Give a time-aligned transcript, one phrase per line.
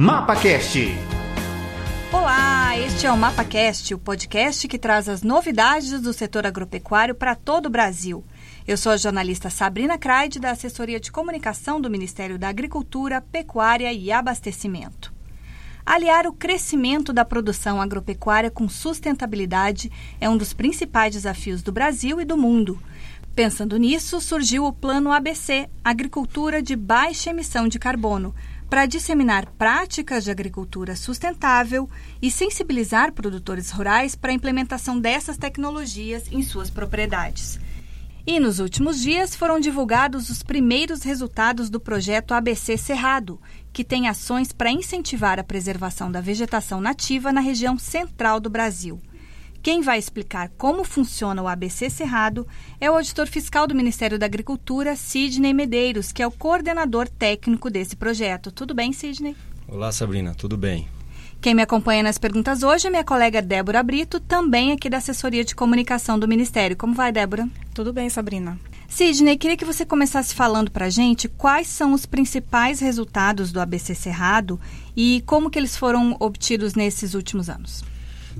[0.00, 0.94] MapaCast.
[2.12, 7.34] Olá, este é o MapaCast, o podcast que traz as novidades do setor agropecuário para
[7.34, 8.24] todo o Brasil.
[8.64, 13.92] Eu sou a jornalista Sabrina Craide, da Assessoria de Comunicação do Ministério da Agricultura, Pecuária
[13.92, 15.12] e Abastecimento.
[15.84, 19.90] Aliar o crescimento da produção agropecuária com sustentabilidade
[20.20, 22.80] é um dos principais desafios do Brasil e do mundo.
[23.34, 28.32] Pensando nisso, surgiu o Plano ABC Agricultura de Baixa Emissão de Carbono
[28.68, 31.88] para disseminar práticas de agricultura sustentável
[32.20, 37.58] e sensibilizar produtores rurais para a implementação dessas tecnologias em suas propriedades.
[38.26, 43.40] E nos últimos dias foram divulgados os primeiros resultados do projeto ABC Cerrado,
[43.72, 49.00] que tem ações para incentivar a preservação da vegetação nativa na região central do Brasil.
[49.62, 52.46] Quem vai explicar como funciona o ABC Cerrado
[52.80, 57.68] é o auditor fiscal do Ministério da Agricultura, Sidney Medeiros, que é o coordenador técnico
[57.68, 58.52] desse projeto.
[58.52, 59.36] Tudo bem, Sidney?
[59.66, 60.88] Olá, Sabrina, tudo bem?
[61.40, 65.44] Quem me acompanha nas perguntas hoje é minha colega Débora Brito, também aqui da Assessoria
[65.44, 66.76] de Comunicação do Ministério.
[66.76, 67.48] Como vai, Débora?
[67.74, 68.58] Tudo bem, Sabrina.
[68.88, 73.60] Sidney, queria que você começasse falando para a gente quais são os principais resultados do
[73.60, 74.58] ABC Cerrado
[74.96, 77.84] e como que eles foram obtidos nesses últimos anos.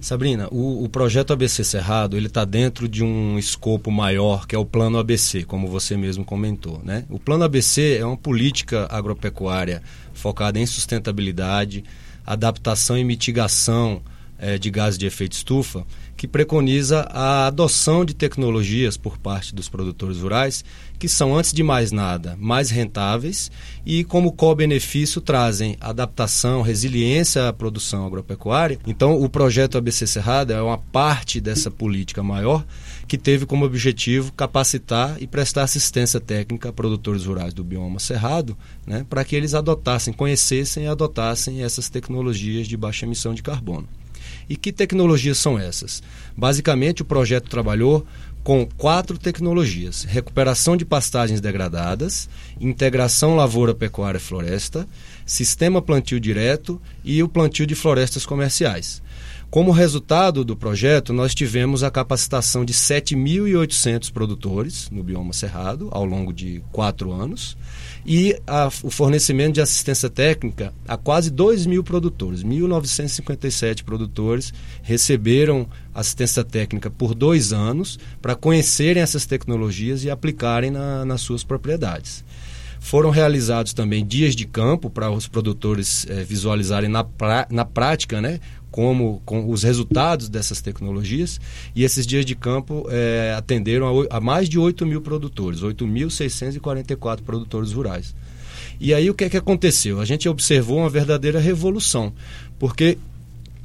[0.01, 4.59] Sabrina, o, o projeto ABC Cerrado ele está dentro de um escopo maior que é
[4.59, 6.81] o Plano ABC, como você mesmo comentou.
[6.85, 7.05] Né?
[7.09, 9.83] O Plano ABC é uma política agropecuária
[10.13, 11.85] focada em sustentabilidade,
[12.27, 14.03] adaptação e mitigação
[14.39, 15.85] é, de gases de efeito estufa,
[16.19, 20.65] que preconiza a adoção de tecnologias por parte dos produtores rurais
[20.99, 23.53] que são, antes de mais nada, mais rentáveis
[23.87, 28.81] e, como co-benefício, trazem adaptação, resiliência à produção agropecuária.
[28.85, 32.67] Então, o projeto ABC Cerrado é uma parte dessa política maior
[33.07, 38.59] que teve como objetivo capacitar e prestar assistência técnica a produtores rurais do bioma cerrado,
[38.85, 43.89] né, para que eles adotassem, conhecessem e adotassem essas tecnologias de baixa emissão de carbono.
[44.49, 46.03] E que tecnologias são essas?
[46.37, 48.07] Basicamente, o projeto trabalhou
[48.43, 52.29] com quatro tecnologias: recuperação de pastagens degradadas,
[52.61, 54.89] integração lavoura, pecuária floresta,
[55.27, 59.03] sistema plantio direto e o plantio de florestas comerciais.
[59.51, 66.05] Como resultado do projeto, nós tivemos a capacitação de 7.800 produtores no bioma cerrado ao
[66.05, 67.57] longo de quatro anos
[68.05, 72.43] e a, o fornecimento de assistência técnica a quase 2 mil produtores.
[72.45, 81.07] 1.957 produtores receberam assistência técnica por dois anos para conhecerem essas tecnologias e aplicarem na,
[81.07, 82.23] nas suas propriedades.
[82.81, 88.21] Foram realizados também dias de campo para os produtores eh, visualizarem na, pra, na prática
[88.21, 88.39] né,
[88.71, 91.41] como com os resultados dessas tecnologias
[91.75, 97.23] e esses dias de campo é, atenderam a, a, mais de 8 mil produtores, 8.644
[97.23, 98.15] produtores rurais.
[98.81, 100.01] E aí o que é que aconteceu?
[100.01, 102.13] A gente observou uma verdadeira revolução,
[102.59, 102.99] porque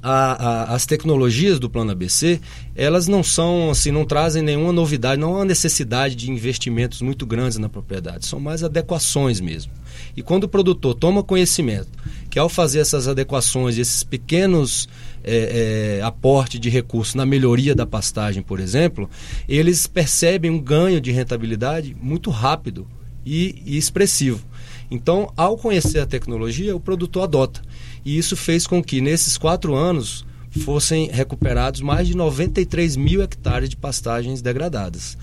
[0.03, 2.41] a, a, as tecnologias do plano ABC
[2.75, 7.58] elas não são assim não trazem nenhuma novidade não há necessidade de investimentos muito grandes
[7.58, 9.72] na propriedade são mais adequações mesmo
[10.18, 11.88] e quando o produtor toma conhecimento
[12.34, 14.90] que ao fazer essas adequações, esses pequenos
[15.24, 19.08] é, é, aporte de recursos na melhoria da pastagem, por exemplo,
[19.48, 22.88] eles percebem um ganho de rentabilidade muito rápido
[23.24, 24.44] e, e expressivo.
[24.90, 27.62] Então, ao conhecer a tecnologia, o produtor adota.
[28.04, 33.70] E isso fez com que, nesses quatro anos, fossem recuperados mais de 93 mil hectares
[33.70, 35.20] de pastagens degradadas.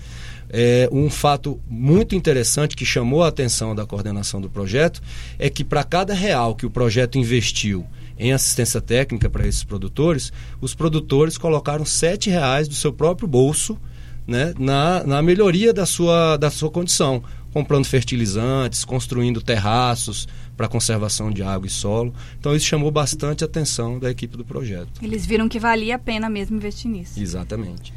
[0.53, 5.01] É, um fato muito interessante que chamou a atenção da coordenação do projeto
[5.39, 7.85] é que para cada real que o projeto investiu
[8.19, 13.79] em assistência técnica para esses produtores, os produtores colocaram sete reais do seu próprio bolso
[14.27, 21.31] né, na, na melhoria da sua, da sua condição, comprando fertilizantes, construindo terraços para conservação
[21.31, 22.13] de água e solo.
[22.39, 25.01] Então isso chamou bastante a atenção da equipe do projeto.
[25.01, 27.19] Eles viram que valia a pena mesmo investir nisso.
[27.19, 27.93] Exatamente.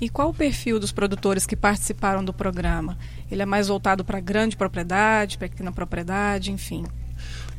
[0.00, 2.96] E qual o perfil dos produtores que participaram do programa?
[3.30, 6.84] Ele é mais voltado para grande propriedade, pequena propriedade, enfim?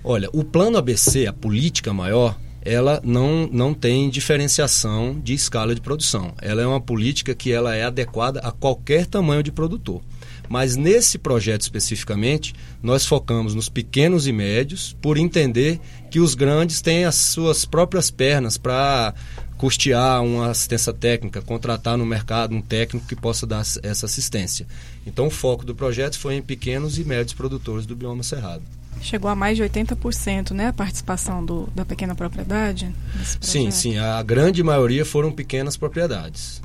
[0.03, 5.81] Olha, o plano ABC, a política maior, ela não, não tem diferenciação de escala de
[5.81, 6.33] produção.
[6.41, 10.01] Ela é uma política que ela é adequada a qualquer tamanho de produtor.
[10.49, 15.79] Mas nesse projeto especificamente, nós focamos nos pequenos e médios, por entender
[16.09, 19.13] que os grandes têm as suas próprias pernas para
[19.57, 24.65] custear uma assistência técnica, contratar no mercado um técnico que possa dar essa assistência.
[25.05, 28.63] Então o foco do projeto foi em pequenos e médios produtores do bioma cerrado.
[29.01, 32.93] Chegou a mais de 80%, né, a participação do, da pequena propriedade?
[33.39, 36.61] Sim, sim, a grande maioria foram pequenas propriedades.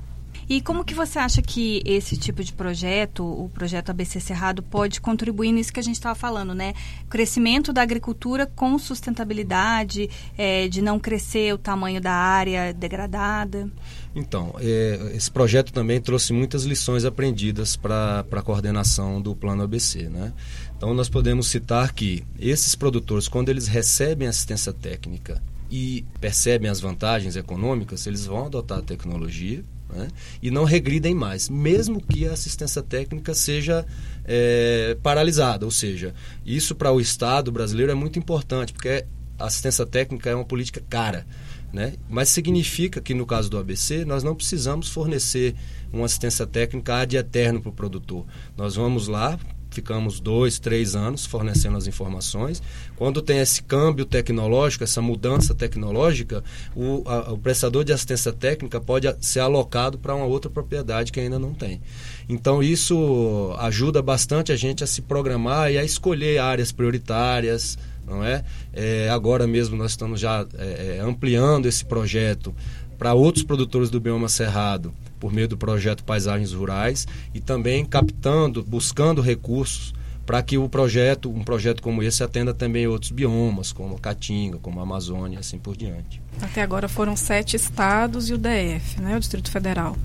[0.49, 5.01] E como que você acha que esse tipo de projeto, o projeto ABC Cerrado, pode
[5.01, 6.75] contribuir nisso que a gente estava falando, né?
[7.09, 13.71] Crescimento da agricultura com sustentabilidade, é, de não crescer o tamanho da área degradada.
[14.15, 20.09] Então, é, esse projeto também trouxe muitas lições aprendidas para a coordenação do Plano ABC,
[20.09, 20.33] né?
[20.77, 26.81] Então, nós podemos citar que esses produtores, quando eles recebem assistência técnica e percebem as
[26.81, 30.09] vantagens econômicas, eles vão adotar a tecnologia né?
[30.43, 33.87] e não regridem mais, mesmo que a assistência técnica seja
[34.25, 35.65] é, paralisada.
[35.65, 36.15] Ou seja,
[36.45, 39.05] isso para o Estado brasileiro é muito importante, porque
[39.39, 41.27] a assistência técnica é uma política cara.
[41.73, 41.95] Né?
[42.09, 45.57] Mas significa que no caso do ABC nós não precisamos fornecer
[45.93, 48.25] uma assistência técnica ad eterno para o produtor.
[48.57, 49.39] Nós vamos lá,
[49.75, 52.63] ficamos dois, três anos fornecendo as informações.
[52.97, 56.43] Quando tem esse câmbio tecnológico, essa mudança tecnológica,
[56.75, 61.21] o, a, o prestador de assistência técnica pode ser alocado para uma outra propriedade que
[61.21, 61.81] ainda não tem.
[62.29, 67.77] Então isso ajuda bastante a gente a se programar e a escolher áreas prioritárias
[68.07, 68.45] não é?
[68.73, 72.55] é agora mesmo nós estamos já é, é ampliando esse projeto
[72.99, 74.93] para outros produtores do bioma cerrado
[75.25, 79.95] por meio do projeto Paisagens Rurais e também captando, buscando recursos
[80.27, 84.59] para que o projeto, um projeto como esse, atenda também outros biomas, como a Caatinga,
[84.59, 86.21] como a Amazônia, assim por diante.
[86.43, 89.97] Até agora foram sete estados e o DF, né, o Distrito Federal.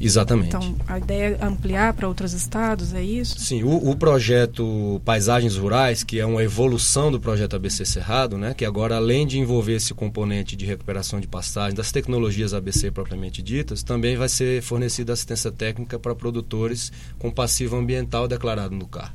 [0.00, 0.48] Exatamente.
[0.48, 3.38] Então, a ideia é ampliar para outros estados, é isso?
[3.38, 8.54] Sim, o, o, projeto Paisagens Rurais, que é uma evolução do projeto ABC Cerrado, né,
[8.54, 13.42] que agora, além de envolver esse componente de recuperação de pastagem, das tecnologias ABC propriamente
[13.42, 19.14] ditas, também vai ser fornecida assistência técnica para produtores com passivo ambiental declarado no CAR.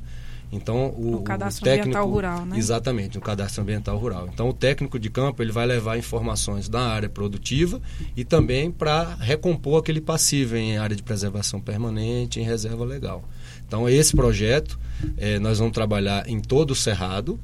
[0.51, 2.57] Então o, o cadastro o técnico, ambiental rural, né?
[2.57, 4.29] Exatamente, o cadastro ambiental rural.
[4.33, 7.79] Então o técnico de campo ele vai levar informações da área produtiva
[8.15, 13.23] e também para recompor aquele passivo em área de preservação permanente, em reserva legal.
[13.67, 14.79] Então esse projeto
[15.17, 17.39] é, nós vamos trabalhar em todo o cerrado,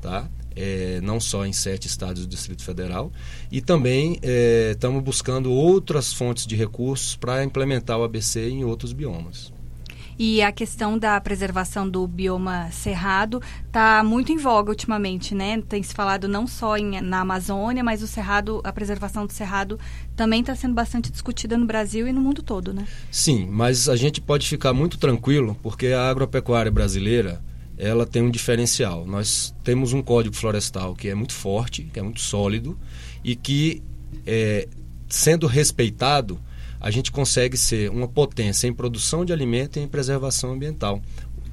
[0.00, 0.28] tá?
[0.56, 3.10] É, não só em sete estados do Distrito Federal,
[3.50, 4.20] e também
[4.70, 9.52] estamos é, buscando outras fontes de recursos para implementar o ABC em outros biomas.
[10.18, 15.62] E a questão da preservação do bioma cerrado está muito em voga ultimamente, né?
[15.68, 19.78] Tem se falado não só em, na Amazônia, mas o cerrado, a preservação do cerrado
[20.14, 22.86] também está sendo bastante discutida no Brasil e no mundo todo, né?
[23.10, 27.42] Sim, mas a gente pode ficar muito tranquilo porque a agropecuária brasileira
[27.76, 29.04] ela tem um diferencial.
[29.04, 32.78] Nós temos um código florestal que é muito forte, que é muito sólido
[33.22, 33.82] e que,
[34.26, 34.68] é,
[35.08, 36.38] sendo respeitado,
[36.84, 41.00] a gente consegue ser uma potência em produção de alimento e em preservação ambiental.